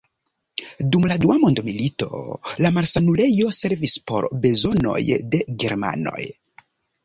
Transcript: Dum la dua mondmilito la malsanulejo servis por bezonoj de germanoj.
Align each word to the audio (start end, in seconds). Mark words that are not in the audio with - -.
Dum 0.95 1.03
la 1.11 1.17
dua 1.25 1.35
mondmilito 1.43 2.09
la 2.67 2.73
malsanulejo 2.79 3.53
servis 3.61 3.95
por 4.13 4.31
bezonoj 4.47 4.99
de 5.37 5.45
germanoj. 5.67 6.29